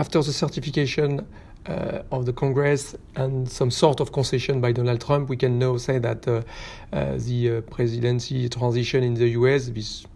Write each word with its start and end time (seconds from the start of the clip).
after 0.00 0.22
the 0.22 0.32
certification 0.32 1.26
uh, 1.66 2.02
of 2.10 2.24
the 2.24 2.32
Congress 2.32 2.96
and 3.16 3.46
some 3.46 3.70
sort 3.70 4.00
of 4.00 4.12
concession 4.12 4.58
by 4.58 4.72
Donald 4.72 4.98
Trump, 4.98 5.28
we 5.28 5.36
can 5.36 5.58
now 5.58 5.76
say 5.76 5.98
that 5.98 6.26
uh, 6.26 6.40
uh, 6.92 7.18
the 7.18 7.58
uh, 7.58 7.60
presidency 7.70 8.48
transition 8.48 9.04
in 9.04 9.12
the 9.12 9.28
US, 9.40 9.68
this 9.68 10.06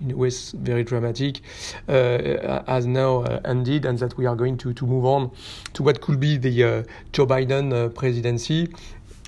in 0.00 0.12
a 0.12 0.16
way 0.16 0.30
very 0.54 0.82
dramatic, 0.82 1.40
uh, 1.88 2.62
has 2.66 2.86
now 2.86 3.22
uh, 3.24 3.40
ended, 3.44 3.84
and 3.84 3.98
that 3.98 4.16
we 4.16 4.24
are 4.24 4.36
going 4.36 4.56
to, 4.56 4.72
to 4.72 4.86
move 4.86 5.04
on 5.04 5.30
to 5.74 5.82
what 5.82 6.00
could 6.00 6.18
be 6.18 6.38
the 6.38 6.86
Joe 7.12 7.26
Biden 7.26 7.94
presidency. 7.94 8.72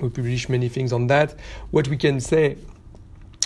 We 0.00 0.08
publish 0.08 0.48
many 0.48 0.68
things 0.70 0.92
on 0.92 1.08
that. 1.08 1.34
What 1.72 1.88
we 1.88 1.96
can 1.96 2.20
say 2.20 2.56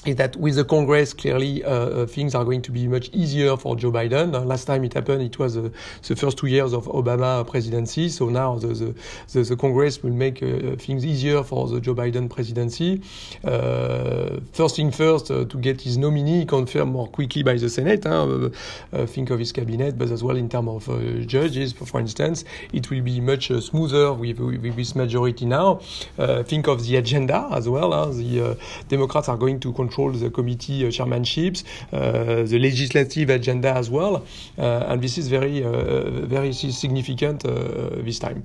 is 0.06 0.16
that 0.16 0.34
with 0.36 0.56
the 0.56 0.64
Congress, 0.64 1.12
clearly 1.12 1.62
uh, 1.62 1.70
uh, 1.70 2.06
things 2.06 2.34
are 2.34 2.42
going 2.42 2.62
to 2.62 2.72
be 2.72 2.88
much 2.88 3.10
easier 3.10 3.54
for 3.58 3.76
Joe 3.76 3.92
Biden. 3.92 4.34
Uh, 4.34 4.40
last 4.40 4.64
time 4.64 4.82
it 4.84 4.94
happened, 4.94 5.20
it 5.20 5.38
was 5.38 5.58
uh, 5.58 5.68
the 6.06 6.16
first 6.16 6.38
two 6.38 6.46
years 6.46 6.72
of 6.72 6.86
Obama 6.86 7.46
presidency. 7.46 8.08
So 8.08 8.30
now 8.30 8.58
the, 8.58 8.68
the, 8.68 8.94
the, 9.32 9.42
the 9.42 9.56
Congress 9.56 10.02
will 10.02 10.14
make 10.14 10.42
uh, 10.42 10.76
things 10.76 11.04
easier 11.04 11.42
for 11.42 11.68
the 11.68 11.82
Joe 11.82 11.94
Biden 11.94 12.30
presidency. 12.30 13.02
Uh, 13.44 14.40
first 14.52 14.76
thing 14.76 14.90
first, 14.90 15.26
to 15.26 15.44
get 15.44 15.82
his 15.82 15.98
nominee 15.98 16.46
confirmed 16.46 16.92
more 16.92 17.08
quickly 17.08 17.42
by 17.42 17.56
the 17.56 17.68
Senate. 17.68 18.04
Huh? 18.04 18.48
think 19.06 19.30
of 19.30 19.38
his 19.38 19.52
cabinet, 19.52 19.98
but 19.98 20.10
as 20.10 20.22
well 20.24 20.36
in 20.36 20.48
terms 20.48 20.88
of 20.88 21.26
judges, 21.26 21.72
for, 21.72 22.00
instance, 22.00 22.44
it 22.72 22.90
will 22.90 23.02
be 23.02 23.20
much 23.20 23.48
smoother 23.48 24.12
with, 24.12 24.38
with, 24.38 24.76
this 24.76 24.94
majority 24.94 25.44
now. 25.44 25.74
think 26.44 26.68
of 26.68 26.86
the 26.86 26.96
agenda 26.96 27.48
as 27.52 27.68
well. 27.68 27.92
Huh? 27.92 28.12
The 28.12 28.58
Democrats 28.88 29.28
are 29.28 29.36
going 29.36 29.60
to 29.60 29.72
control 29.90 30.12
the 30.12 30.30
committee 30.30 30.86
uh, 30.86 30.90
chairmanships, 30.90 31.64
uh, 31.92 32.46
the 32.46 32.58
legislative 32.58 33.30
agenda 33.30 33.74
as 33.74 33.90
well, 33.90 34.24
uh, 34.58 34.90
and 34.90 35.02
this 35.02 35.18
is 35.18 35.28
very 35.28 35.60
very 36.26 36.52
significant 36.52 37.42
this 38.04 38.18
time 38.18 38.42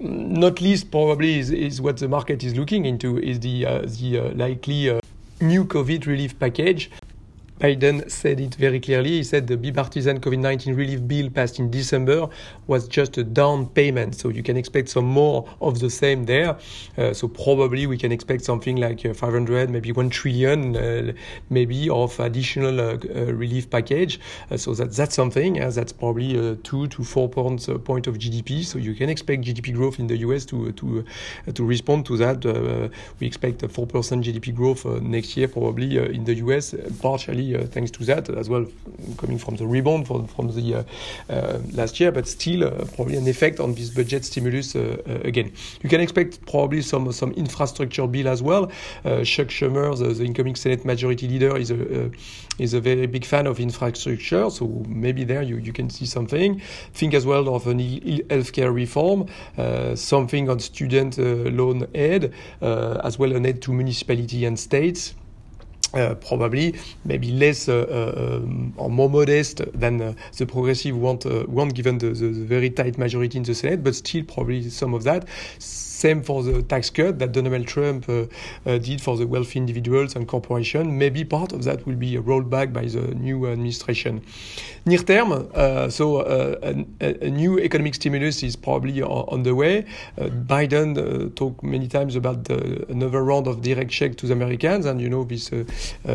not 0.00 0.60
least 0.60 0.92
probably 0.92 1.40
is, 1.40 1.50
is, 1.50 1.80
what 1.80 1.96
the 1.96 2.06
market 2.06 2.44
is 2.44 2.54
looking 2.54 2.84
into 2.84 3.18
is 3.18 3.40
the 3.40 3.66
uh, 3.66 3.80
the 3.98 4.20
uh, 4.20 4.34
likely 4.34 4.90
uh, 4.90 5.00
new 5.40 5.64
COVID 5.64 6.06
relief 6.06 6.38
package. 6.38 6.88
Biden 7.58 8.08
said 8.08 8.38
it 8.38 8.54
very 8.54 8.78
clearly. 8.78 9.10
He 9.10 9.24
said 9.24 9.48
the 9.48 9.56
bipartisan 9.56 10.20
COVID 10.20 10.38
19 10.38 10.74
relief 10.76 11.06
bill 11.08 11.28
passed 11.28 11.58
in 11.58 11.70
December 11.70 12.28
was 12.68 12.86
just 12.86 13.18
a 13.18 13.24
down 13.24 13.66
payment. 13.66 14.14
So 14.14 14.28
you 14.28 14.44
can 14.44 14.56
expect 14.56 14.88
some 14.88 15.06
more 15.06 15.48
of 15.60 15.80
the 15.80 15.90
same 15.90 16.24
there. 16.24 16.56
Uh, 16.96 17.12
so 17.12 17.26
probably 17.26 17.86
we 17.86 17.98
can 17.98 18.12
expect 18.12 18.44
something 18.44 18.76
like 18.76 19.04
uh, 19.04 19.12
500, 19.12 19.70
maybe 19.70 19.90
1 19.90 20.10
trillion, 20.10 20.76
uh, 20.76 21.12
maybe 21.50 21.90
of 21.90 22.18
additional 22.20 22.80
uh, 22.80 22.92
uh, 22.92 23.32
relief 23.32 23.68
package. 23.68 24.20
Uh, 24.50 24.56
so 24.56 24.72
that, 24.74 24.92
that's 24.92 25.16
something. 25.16 25.54
that's 25.54 25.92
probably 25.92 26.56
2 26.62 26.86
to 26.86 27.02
4 27.02 27.28
points 27.28 27.68
point 27.84 28.06
of 28.06 28.18
GDP. 28.18 28.64
So 28.64 28.78
you 28.78 28.94
can 28.94 29.08
expect 29.10 29.42
GDP 29.42 29.74
growth 29.74 29.98
in 29.98 30.06
the 30.06 30.18
US 30.18 30.44
to, 30.46 30.70
to, 30.72 31.04
to 31.52 31.64
respond 31.64 32.06
to 32.06 32.16
that. 32.18 32.44
we 33.18 33.26
expect 33.26 33.64
a 33.64 33.68
4% 33.68 33.88
GDP 34.22 34.54
growth 34.54 34.84
next 35.02 35.36
year, 35.36 35.48
probably 35.48 35.96
in 35.96 36.24
the 36.24 36.34
US, 36.36 36.74
partially 37.00 37.47
uh, 37.56 37.66
thanks 37.66 37.90
to 37.92 38.04
that 38.04 38.28
as 38.30 38.48
well, 38.48 38.66
coming 39.16 39.38
from 39.38 39.56
the 39.56 39.66
rebound 39.66 40.06
from, 40.06 40.26
from 40.26 40.48
the 40.52 40.74
uh, 40.74 40.82
uh, 41.30 41.58
last 41.72 42.00
year, 42.00 42.10
but 42.12 42.26
still 42.26 42.64
uh, 42.64 42.84
probably 42.94 43.16
an 43.16 43.26
effect 43.28 43.60
on 43.60 43.74
this 43.74 43.90
budget 43.90 44.24
stimulus 44.24 44.74
uh, 44.74 44.96
uh, 45.06 45.12
again. 45.24 45.52
You 45.82 45.88
can 45.88 46.00
expect 46.00 46.44
probably 46.46 46.82
some 46.82 47.12
some 47.12 47.32
infrastructure 47.32 48.06
bill 48.06 48.28
as 48.28 48.42
well. 48.42 48.66
Chuck 49.04 49.48
Schumer, 49.48 49.96
the, 49.96 50.14
the, 50.14 50.24
incoming 50.24 50.56
Senate 50.56 50.84
Majority 50.84 51.28
Leader, 51.28 51.56
is 51.56 51.70
a 51.70 52.10
is 52.58 52.74
a 52.74 52.80
very 52.80 53.06
big 53.06 53.24
fan 53.24 53.46
of 53.46 53.60
infrastructure, 53.60 54.50
so 54.50 54.66
maybe 54.88 55.24
there 55.24 55.42
you, 55.42 55.56
you 55.58 55.72
can 55.72 55.90
see 55.90 56.06
something. 56.06 56.60
Think 56.92 57.14
as 57.14 57.24
well 57.24 57.54
of 57.54 57.66
an 57.66 57.78
healthcare 57.78 58.74
reform, 58.74 59.26
something 59.96 60.48
on 60.48 60.58
student 60.58 61.18
loan 61.18 61.86
aid, 61.94 62.32
as 62.60 63.18
well 63.18 63.32
an 63.32 63.46
aid 63.46 63.62
to 63.62 63.72
municipality 63.72 64.44
and 64.44 64.58
states. 64.58 65.14
Uh, 65.94 66.14
probably 66.16 66.74
maybe 67.06 67.30
less 67.30 67.66
uh, 67.66 67.78
uh, 67.78 68.42
or 68.76 68.90
more 68.90 69.08
modest 69.08 69.62
than 69.72 70.02
uh, 70.02 70.12
the 70.36 70.44
progressive 70.44 70.94
want, 70.94 71.24
uh, 71.24 71.46
want 71.48 71.74
given 71.74 71.96
the, 71.96 72.10
the, 72.10 72.28
very 72.28 72.68
tight 72.68 72.98
majority 72.98 73.38
in 73.38 73.42
the 73.42 73.54
Senate, 73.54 73.82
but 73.82 73.94
still 73.94 74.22
probably 74.24 74.68
some 74.68 74.92
of 74.92 75.02
that. 75.04 75.26
Same 75.58 76.22
for 76.22 76.42
the 76.42 76.62
tax 76.62 76.90
cut 76.90 77.18
that 77.20 77.32
Donald 77.32 77.66
Trump 77.66 78.06
uh, 78.08 78.26
did 78.64 79.00
for 79.00 79.16
the 79.16 79.26
wealthy 79.26 79.58
individuals 79.58 80.14
and 80.14 80.28
corporations. 80.28 80.88
Maybe 80.88 81.24
part 81.24 81.52
of 81.52 81.64
that 81.64 81.86
will 81.86 81.96
be 81.96 82.18
rolled 82.18 82.50
back 82.50 82.70
by 82.70 82.84
the 82.84 83.14
new 83.14 83.46
administration. 83.46 84.22
Near 84.86 84.98
term, 84.98 85.50
uh, 85.54 85.90
so 85.90 86.18
uh, 86.18 86.74
a, 87.00 87.26
a, 87.26 87.30
new 87.30 87.58
economic 87.58 87.94
stimulus 87.94 88.42
is 88.42 88.56
probably 88.56 89.02
on 89.02 89.42
the 89.42 89.54
way. 89.54 89.84
Uh, 90.18 90.24
Biden 90.26 90.96
uh, 90.96 91.30
talked 91.34 91.62
many 91.62 91.88
times 91.88 92.16
about 92.16 92.44
the, 92.44 92.86
another 92.88 93.22
round 93.22 93.46
of 93.46 93.60
direct 93.60 93.90
check 93.90 94.16
to 94.16 94.26
the 94.26 94.32
Americans, 94.32 94.86
and 94.86 95.00
you 95.00 95.10
know 95.10 95.24
this 95.24 95.50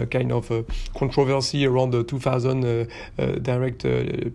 kind 0.10 0.32
of 0.32 0.52
controversy 0.96 1.66
around 1.66 1.92
the 1.92 2.04
2000 2.04 2.90
direct 3.44 3.84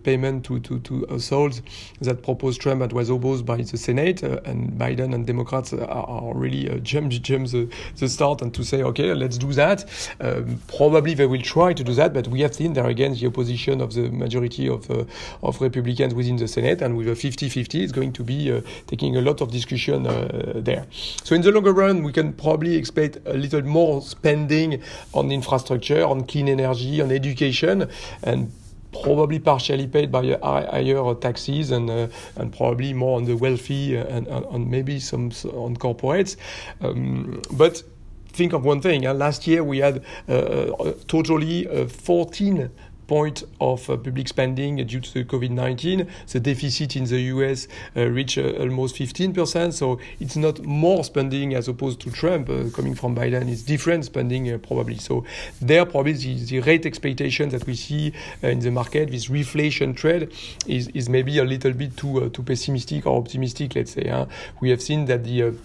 payment 0.03 0.45
to, 0.45 0.59
to, 0.59 0.79
to 0.79 1.05
households 1.09 1.61
that 2.01 2.23
proposed 2.23 2.61
Trump 2.61 2.81
and 2.81 2.93
was 2.93 3.09
opposed 3.09 3.45
by 3.45 3.57
the 3.57 3.77
Senate, 3.77 4.23
and 4.23 4.71
Biden 4.79 5.13
and 5.13 5.27
Democrats 5.27 5.49
Democrats 5.49 5.73
are, 5.73 5.87
are 5.87 6.33
really 6.35 6.69
uh, 6.69 6.77
jump 6.79 7.11
jump 7.11 7.47
the, 7.47 7.69
the 7.97 8.09
start 8.09 8.41
and 8.41 8.53
to 8.53 8.63
say 8.63 8.83
okay 8.83 9.13
let's 9.13 9.37
do 9.37 9.53
that. 9.53 9.85
Um, 10.19 10.61
probably 10.67 11.13
they 11.13 11.25
will 11.25 11.41
try 11.41 11.73
to 11.73 11.83
do 11.83 11.93
that, 11.93 12.13
but 12.13 12.27
we 12.27 12.41
have 12.41 12.53
seen 12.53 12.73
there 12.73 12.87
again 12.87 13.13
the 13.13 13.27
opposition 13.27 13.81
of 13.81 13.93
the 13.93 14.09
majority 14.19 14.67
of 14.67 14.89
uh, 14.91 15.05
of 15.41 15.59
Republicans 15.61 16.13
within 16.13 16.37
the 16.37 16.47
Senate, 16.47 16.81
and 16.81 16.95
with 16.97 17.07
a 17.07 17.11
50-50, 17.11 17.81
it's 17.81 17.91
going 17.91 18.13
to 18.13 18.23
be 18.23 18.51
uh, 18.51 18.61
taking 18.87 19.17
a 19.17 19.21
lot 19.21 19.41
of 19.41 19.51
discussion 19.51 20.05
uh, 20.05 20.53
there. 20.55 20.85
So 21.23 21.35
in 21.35 21.41
the 21.41 21.51
longer 21.51 21.73
run, 21.73 22.03
we 22.03 22.11
can 22.11 22.33
probably 22.33 22.75
expect 22.75 23.17
a 23.25 23.33
little 23.33 23.63
more 23.63 24.01
spending 24.01 24.81
on 25.13 25.31
infrastructure, 25.31 26.03
on 26.05 26.25
clean 26.25 26.49
energy, 26.49 27.01
on 27.01 27.11
education, 27.11 27.89
and 28.23 28.51
probably 28.91 29.39
partially 29.39 29.87
paid 29.87 30.11
by 30.11 30.37
higher 30.41 31.13
taxes 31.15 31.71
and 31.71 31.89
uh, 31.89 32.07
and 32.35 32.55
probably 32.55 32.93
more 32.93 33.17
on 33.17 33.25
the 33.25 33.35
wealthy 33.35 33.95
and, 33.95 34.27
maybe 34.69 34.99
some 34.99 35.31
on 35.53 35.75
corporates. 35.77 36.35
Um, 36.81 37.41
but 37.51 37.83
think 38.29 38.53
of 38.53 38.65
one 38.65 38.81
thing. 38.81 39.05
Uh, 39.05 39.13
last 39.13 39.47
year 39.47 39.63
we 39.63 39.79
had 39.79 40.03
uh 40.27 40.93
totally 41.07 41.67
uh, 41.67 41.87
14 41.87 42.69
point 43.09 43.43
of 43.59 43.89
uh, 43.89 43.97
public 43.97 44.27
spending 44.27 44.75
due 44.85 44.99
to 44.99 45.25
COVID-19. 45.25 46.07
The 46.27 46.39
deficit 46.39 46.95
in 46.95 47.05
the 47.05 47.19
US 47.33 47.67
uh, 47.97 48.05
reached 48.05 48.37
uh, 48.37 48.51
almost 48.59 48.95
15%. 48.95 49.73
So 49.73 49.99
it's 50.19 50.35
not 50.35 50.63
more 50.63 51.03
spending 51.03 51.55
as 51.55 51.67
opposed 51.67 51.99
to 52.01 52.11
Trump 52.11 52.47
coming 52.75 52.93
from 52.93 53.15
Biden. 53.15 53.49
It's 53.49 53.63
different 53.63 54.05
spending 54.05 54.59
probably. 54.59 54.99
So 54.99 55.25
there 55.59 55.85
probably 55.87 56.13
the, 56.13 56.35
the 56.45 56.59
rate 56.59 56.85
expectation 56.85 57.49
that 57.49 57.65
we 57.65 57.73
see 57.73 58.13
in 58.43 58.59
the 58.59 58.69
market, 58.69 59.09
this 59.09 59.27
reflation 59.27 59.95
trend, 59.95 60.31
is, 60.67 60.89
is 60.89 61.09
maybe 61.09 61.39
a 61.39 61.43
little 61.43 61.73
bit 61.73 61.97
too 61.97 62.29
too 62.29 62.43
pessimistic 62.43 63.07
or 63.07 63.17
optimistic. 63.17 63.75
Let's 63.75 63.93
say. 63.93 64.07
Huh? 64.07 64.27
We 64.61 64.69
have 64.69 64.83
seen 64.83 65.05
that 65.05 65.23
the 65.23 65.55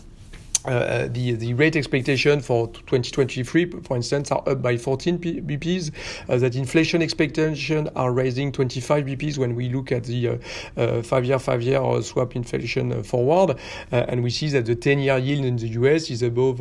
uh, 0.67 0.71
uh, 0.71 1.09
the 1.09 1.33
the 1.33 1.53
rate 1.55 1.77
expectation 1.77 2.41
for 2.41 2.69
2023, 2.69 3.83
for 3.83 3.97
instance, 3.97 4.31
are 4.33 4.43
up 4.49 4.63
by 4.63 4.77
14 4.77 5.19
BPs. 5.19 5.91
Uh, 6.29 6.39
that 6.39 6.57
inflation 6.57 7.03
expectation 7.03 7.89
are 7.97 8.13
raising 8.13 8.51
25 8.51 9.05
BPs 9.05 9.37
when 9.37 9.55
we 9.55 9.69
look 9.69 9.93
at 9.93 10.05
the 10.05 10.41
uh, 10.77 11.03
five-year 11.03 11.39
five-year 11.39 12.03
swap 12.03 12.35
inflation 12.35 13.03
forward, 13.03 13.59
and 13.91 14.23
we 14.23 14.31
see 14.31 14.49
that 14.49 14.65
the 14.65 14.77
10-year 14.77 15.19
yield 15.19 15.45
in 15.45 15.57
the 15.57 15.69
US 15.69 16.11
is 16.11 16.23
above 16.23 16.61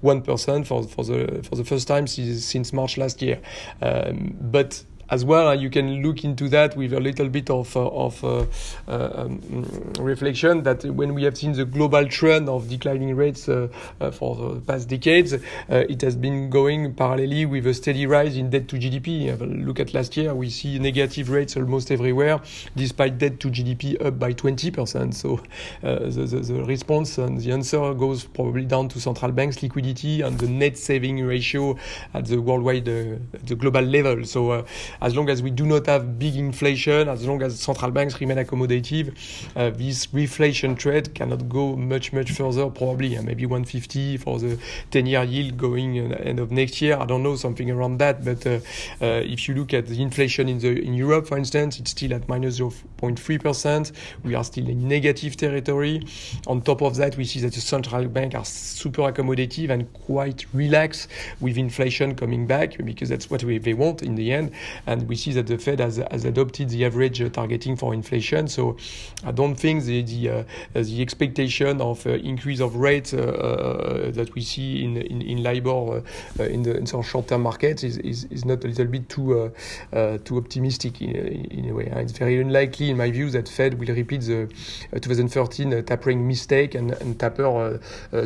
one 0.00 0.22
percent 0.22 0.66
for 0.66 0.84
for 0.84 1.04
the 1.04 1.42
for 1.42 1.56
the 1.56 1.64
first 1.64 1.86
time 1.86 2.06
since, 2.06 2.44
since 2.44 2.72
March 2.72 2.96
last 2.96 3.20
year. 3.20 3.40
Um, 3.82 4.34
but 4.40 4.82
as 5.12 5.24
well. 5.24 5.50
And 5.50 5.60
You 5.60 5.70
can 5.70 6.02
look 6.02 6.24
into 6.24 6.48
that 6.48 6.74
with 6.76 6.92
a 6.94 7.00
little 7.00 7.28
bit 7.28 7.50
of, 7.50 7.76
uh, 7.76 7.86
of 7.88 8.24
uh, 8.24 8.46
uh, 8.88 9.10
um, 9.14 9.92
reflection 10.00 10.62
that 10.62 10.84
when 10.84 11.14
we 11.14 11.22
have 11.24 11.36
seen 11.36 11.52
the 11.52 11.66
global 11.66 12.06
trend 12.08 12.48
of 12.48 12.68
declining 12.68 13.14
rates 13.14 13.44
for 13.44 13.70
the 14.00 14.62
past 14.66 14.88
decades, 14.88 15.34
it 15.68 16.00
has 16.00 16.16
been 16.16 16.48
going 16.50 16.94
parallelly 16.94 17.48
with 17.48 17.66
a 17.66 17.74
steady 17.74 18.06
rise 18.06 18.36
in 18.36 18.50
debt 18.50 18.66
to 18.68 18.76
GDP. 18.76 19.38
Look 19.64 19.78
at 19.80 19.92
last 19.92 20.16
year, 20.16 20.34
we 20.34 20.48
see 20.48 20.78
negative 20.78 21.28
rates 21.28 21.56
almost 21.56 21.90
everywhere, 21.90 22.40
despite 22.74 23.18
debt 23.18 23.38
to 23.40 23.48
GDP 23.48 24.02
up 24.04 24.18
by 24.18 24.32
20%. 24.32 25.14
So 25.14 25.40
the, 25.82 26.08
the, 26.08 26.40
the 26.40 26.64
response 26.64 27.18
and 27.18 27.38
the 27.38 27.52
answer 27.52 27.92
goes 27.94 28.24
probably 28.24 28.64
down 28.64 28.88
to 28.88 29.00
central 29.00 29.30
banks 29.30 29.62
liquidity 29.62 30.22
and 30.22 30.38
the 30.38 30.48
net 30.48 30.78
saving 30.78 31.22
ratio 31.24 31.76
at 32.14 32.24
the 32.26 32.38
worldwide, 32.38 32.88
uh, 32.88 33.16
the 33.44 33.54
global 33.54 33.82
level. 33.82 34.24
So 34.24 34.50
uh, 34.50 34.64
as 35.02 35.16
long 35.16 35.28
as 35.28 35.42
we 35.42 35.50
do 35.50 35.66
not 35.66 35.86
have 35.86 36.18
big 36.18 36.36
inflation, 36.36 37.08
as 37.08 37.26
long 37.26 37.42
as 37.42 37.58
central 37.58 37.90
banks 37.90 38.20
remain 38.20 38.38
accommodative, 38.38 39.14
uh, 39.56 39.70
this 39.70 40.06
reflation 40.08 40.78
trade 40.78 41.14
cannot 41.14 41.48
go 41.48 41.74
much 41.76 42.12
much 42.12 42.30
further. 42.32 42.68
Probably 42.70 43.16
uh, 43.16 43.22
maybe 43.22 43.46
150 43.46 44.18
for 44.18 44.38
the 44.38 44.58
10-year 44.90 45.24
yield 45.24 45.56
going 45.56 46.12
uh, 46.12 46.16
end 46.16 46.38
of 46.38 46.52
next 46.52 46.80
year. 46.80 46.96
I 46.96 47.06
don't 47.06 47.22
know 47.22 47.36
something 47.36 47.70
around 47.70 47.98
that. 47.98 48.24
But 48.24 48.46
uh, 48.46 48.60
uh, 49.00 49.22
if 49.24 49.48
you 49.48 49.54
look 49.54 49.74
at 49.74 49.86
the 49.86 50.00
inflation 50.00 50.48
in 50.48 50.58
the 50.58 50.80
in 50.80 50.94
Europe, 50.94 51.26
for 51.26 51.38
instance, 51.38 51.80
it's 51.80 51.90
still 51.90 52.14
at 52.14 52.28
minus 52.28 52.42
minus 52.60 52.82
0.3 53.00 53.40
percent. 53.42 53.92
We 54.24 54.34
are 54.34 54.44
still 54.44 54.68
in 54.68 54.88
negative 54.88 55.36
territory. 55.36 56.02
On 56.46 56.60
top 56.60 56.82
of 56.82 56.96
that, 56.96 57.16
we 57.16 57.24
see 57.24 57.40
that 57.40 57.52
the 57.52 57.60
central 57.60 58.06
bank 58.06 58.34
are 58.34 58.44
super 58.44 59.02
accommodative 59.02 59.70
and 59.70 59.92
quite 59.92 60.46
relaxed 60.52 61.08
with 61.40 61.56
inflation 61.56 62.14
coming 62.14 62.46
back 62.46 62.76
because 62.84 63.08
that's 63.08 63.30
what 63.30 63.44
we, 63.44 63.58
they 63.58 63.74
want 63.74 64.02
in 64.02 64.14
the 64.14 64.32
end. 64.32 64.52
And 64.86 65.08
we 65.08 65.16
see 65.16 65.32
that 65.32 65.46
the 65.46 65.58
Fed 65.58 65.80
has, 65.80 65.96
has 66.10 66.24
adopted 66.24 66.70
the 66.70 66.84
average 66.84 67.20
uh, 67.20 67.28
targeting 67.28 67.76
for 67.76 67.94
inflation. 67.94 68.48
So 68.48 68.76
I 69.24 69.32
don't 69.32 69.54
think 69.54 69.84
the 69.84 70.02
the, 70.02 70.28
uh, 70.28 70.44
the 70.74 71.02
expectation 71.02 71.80
of 71.80 72.06
uh, 72.06 72.10
increase 72.10 72.60
of 72.60 72.76
rates 72.76 73.14
uh, 73.14 73.18
uh, 73.18 74.10
that 74.12 74.34
we 74.34 74.42
see 74.42 74.84
in 74.84 74.96
in, 74.96 75.22
in 75.22 75.42
LIBOR 75.42 76.02
uh, 76.38 76.42
in 76.42 76.62
the 76.62 76.76
in 76.76 76.86
some 76.86 77.02
short-term 77.02 77.42
markets 77.42 77.84
is, 77.84 77.98
is, 77.98 78.24
is 78.24 78.44
not 78.44 78.64
a 78.64 78.68
little 78.68 78.86
bit 78.86 79.08
too 79.08 79.52
too 80.24 80.36
optimistic 80.36 81.00
in, 81.00 81.10
in 81.16 81.70
a 81.70 81.74
way. 81.74 81.86
It's 81.96 82.12
very 82.18 82.40
unlikely, 82.40 82.90
in 82.90 82.96
my 82.96 83.10
view, 83.10 83.30
that 83.30 83.48
Fed 83.48 83.78
will 83.78 83.94
repeat 83.94 84.22
the 84.22 84.48
2013 84.92 85.84
tapering 85.84 86.26
mistake 86.26 86.74
and, 86.74 86.92
and 86.92 87.18
taper 87.18 87.78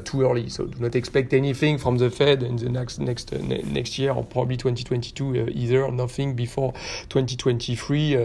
too 0.04 0.22
early. 0.22 0.48
So 0.48 0.66
do 0.66 0.78
not 0.78 0.94
expect 0.94 1.32
anything 1.32 1.78
from 1.78 1.98
the 1.98 2.10
Fed 2.10 2.42
in 2.42 2.56
the 2.56 2.68
next 2.68 2.98
next 2.98 3.32
next 3.32 3.98
year 3.98 4.12
or 4.12 4.24
probably 4.24 4.56
2022 4.56 5.48
either. 5.50 5.90
Nothing 5.90 6.34
before 6.34 6.45
2023 6.46 8.16
uh, 8.16 8.20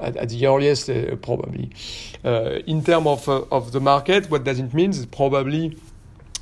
at, 0.00 0.16
at, 0.16 0.28
the 0.28 0.46
earliest, 0.46 0.90
uh, 0.90 1.16
probably. 1.16 1.70
Uh, 2.24 2.58
in 2.66 2.82
terms 2.82 3.06
of 3.06 3.28
of 3.50 3.72
the 3.72 3.80
market, 3.80 4.30
what 4.30 4.44
does 4.44 4.58
it 4.58 4.72
mean? 4.74 4.90
It's 4.90 5.06
probably 5.06 5.76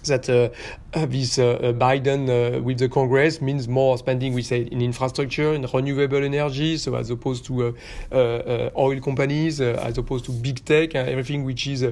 that 0.05 0.29
uh, 0.29 0.49
uh, 0.95 1.05
this 1.07 1.39
uh, 1.39 1.51
uh 1.51 1.73
Biden 1.73 2.29
uh, 2.29 2.63
with 2.63 2.79
the 2.79 2.89
Congress 2.89 3.41
means 3.41 3.69
more 3.69 3.99
spending, 3.99 4.33
we 4.33 4.43
say, 4.43 4.63
in 4.63 4.81
infrastructure, 4.81 5.53
in 5.53 5.67
renewable 5.73 6.25
energy, 6.25 6.79
so 6.79 6.95
as 6.95 7.11
opposed 7.11 7.45
to 7.45 7.77
uh, 8.11 8.71
oil 8.77 8.99
companies, 9.01 9.61
as 9.61 9.99
opposed 9.99 10.25
to 10.25 10.33
big 10.33 10.65
tech, 10.65 10.95
everything 10.95 11.45
which 11.45 11.67
is 11.67 11.83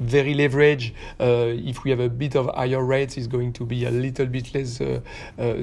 very 0.00 0.34
leveraged. 0.34 0.92
if 1.18 1.84
we 1.84 1.90
have 1.90 2.00
a 2.00 2.08
bit 2.08 2.36
of 2.36 2.46
higher 2.54 2.82
rates, 2.82 3.18
is 3.18 3.26
going 3.26 3.52
to 3.52 3.64
be 3.66 3.84
a 3.84 3.90
little 3.90 4.26
bit 4.26 4.54
less 4.54 4.80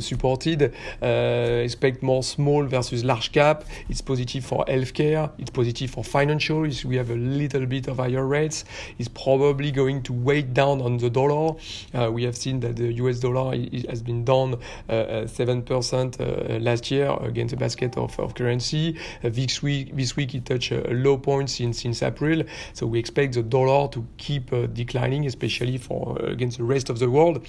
supported. 0.05 0.73
expect 1.01 2.03
more 2.03 2.23
small 2.23 2.65
versus 2.65 3.03
large 3.03 3.31
cap. 3.31 3.63
It's 3.89 4.01
positive 4.01 4.45
for 4.45 4.63
healthcare. 4.65 5.31
It's 5.37 5.49
positive 5.49 5.89
for 5.89 6.03
financial. 6.03 6.65
If 6.65 6.85
we 6.85 6.97
have 6.97 7.09
a 7.09 7.15
little 7.15 7.65
bit 7.65 7.87
of 7.87 7.97
higher 7.97 8.25
rates, 8.25 8.65
it's 8.99 9.09
probably 9.09 9.71
going 9.71 10.03
to 10.03 10.13
weigh 10.13 10.43
down 10.43 10.81
on 10.81 10.97
the 10.97 11.09
dollar. 11.09 11.55
Uh, 11.95 12.11
we 12.11 12.23
have 12.23 12.35
seen 12.35 12.59
that 12.59 12.75
the 12.75 12.93
US 12.93 13.19
dollar 13.19 13.55
has 13.89 14.01
been 14.01 14.25
down 14.25 14.57
7% 14.89 16.19
uh, 16.19 16.23
uh, 16.23 16.59
last 16.59 16.91
year 16.91 17.15
against 17.21 17.53
a 17.53 17.57
basket 17.57 17.97
of, 17.97 18.19
of 18.19 18.35
currency. 18.35 18.97
this 19.23 19.63
week, 19.63 19.95
this 19.95 20.15
week 20.15 20.35
it 20.35 20.45
touched 20.45 20.71
a 20.71 20.91
low 20.91 21.17
point 21.17 21.49
since 21.49 21.81
since 21.81 22.03
April. 22.03 22.43
So 22.73 22.85
we 22.87 22.99
expect 22.99 23.33
the 23.33 23.43
dollar 23.43 23.87
to 23.89 24.05
keep 24.17 24.51
declining, 24.73 25.25
especially 25.25 25.77
for 25.77 26.17
against 26.23 26.57
the 26.57 26.63
rest 26.63 26.89
of 26.89 26.99
the 26.99 27.09
world 27.09 27.45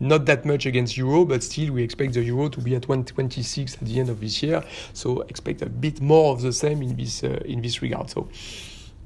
not 0.00 0.24
that 0.24 0.46
much 0.46 0.64
against 0.66 0.96
euro, 0.96 1.26
but 1.26 1.42
still 1.42 1.74
we 1.74 1.82
expect 1.82 2.14
the 2.14 2.22
euro 2.22 2.48
to 2.48 2.60
be 2.60 2.74
at 2.74 2.88
126 2.88 3.74
at 3.74 3.80
the 3.80 4.00
end 4.00 4.08
of 4.08 4.18
this 4.20 4.42
year. 4.42 4.64
So 4.94 5.20
expect 5.22 5.62
a 5.62 5.68
bit 5.68 6.00
more 6.00 6.32
of 6.32 6.40
the 6.40 6.52
same 6.52 6.82
in 6.82 6.96
this 6.96 7.22
uh, 7.22 7.40
in 7.44 7.60
this 7.60 7.82
regard. 7.82 8.08
So, 8.10 8.28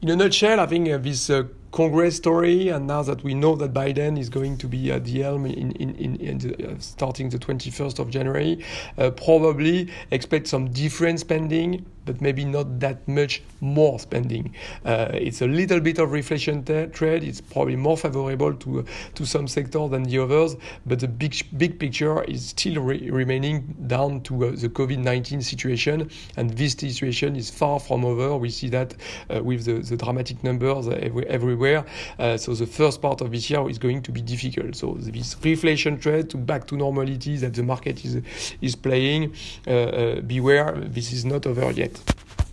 in 0.01 0.11
a 0.11 0.17
nutshell, 0.17 0.61
I 0.61 0.67
think 0.67 0.89
uh, 0.89 0.99
this 0.99 1.31
uh, 1.31 1.45
Congress 1.75 2.15
story, 2.15 2.69
and 2.69 2.87
now 2.87 3.03
that 3.03 3.25
we 3.25 3.35
know 3.35 3.57
that 3.57 3.75
Biden 3.75 4.17
is 4.17 4.29
going 4.29 4.57
to 4.59 4.69
be 4.69 4.93
at 4.93 5.05
the 5.05 5.23
helm 5.23 5.45
in, 5.45 5.73
in, 5.73 5.97
in, 5.97 6.17
in 6.21 6.39
the, 6.39 6.71
uh, 6.71 6.79
starting 6.79 7.29
the 7.31 7.39
21st 7.39 7.99
of 7.99 8.11
January, 8.11 8.65
uh, 8.97 9.11
probably 9.11 9.91
expect 10.13 10.47
some 10.47 10.71
different 10.71 11.19
spending, 11.19 11.85
but 12.05 12.21
maybe 12.21 12.45
not 12.45 12.81
that 12.81 13.07
much 13.09 13.43
more 13.61 13.99
spending. 13.99 14.55
Uh, 14.85 15.09
it's 15.13 15.43
a 15.43 15.47
little 15.47 15.81
bit 15.81 15.99
of 15.99 16.11
reflation 16.11 16.65
trade. 16.93 17.25
It's 17.25 17.41
probably 17.41 17.77
more 17.77 17.97
favorable 17.97 18.55
to 18.55 18.85
to 19.15 19.27
some 19.27 19.49
sectors 19.49 19.91
than 19.91 20.05
the 20.05 20.19
others, 20.19 20.57
but 20.87 21.01
the 21.01 21.09
big 21.09 21.35
big 21.57 21.79
picture 21.79 22.23
is 22.25 22.49
still 22.49 22.83
re 22.83 23.11
remaining 23.11 23.75
down 23.87 24.21
to 24.23 24.47
uh, 24.47 24.51
the 24.51 24.69
COVID-19 24.69 25.43
situation, 25.43 26.11
and 26.37 26.51
this 26.51 26.73
situation 26.73 27.37
is 27.37 27.51
far 27.51 27.81
from 27.81 28.05
over. 28.05 28.37
We 28.37 28.51
see 28.51 28.69
that 28.71 28.95
uh, 29.31 29.43
with 29.43 29.65
the, 29.65 29.75
the 29.81 29.97
dramatic 29.97 30.43
numbers 30.45 30.89
every, 30.89 31.27
everywhere 31.27 31.55
everywhere. 31.55 31.85
Uh, 32.19 32.37
so 32.37 32.55
the 32.55 32.67
first 32.67 33.01
part 33.01 33.21
of 33.21 33.31
this 33.31 33.51
year 33.51 33.69
is 33.69 33.79
going 33.79 34.03
to 34.03 34.13
be 34.13 34.21
difficult. 34.21 34.77
So 34.77 34.95
this 34.99 35.35
reflation 35.37 36.01
trade 36.01 36.31
to 36.31 36.37
back 36.37 36.67
to 36.69 36.77
normality 36.77 37.37
that 37.39 37.55
the 37.55 37.63
market 37.63 38.05
is 38.05 38.23
is 38.61 38.77
playing, 38.77 39.35
uh, 39.67 39.71
uh, 39.71 40.21
beware, 40.21 40.73
this 40.73 41.13
is 41.13 41.25
not 41.25 41.47
over 41.47 41.71
yet 41.73 41.94
it. 41.95 42.44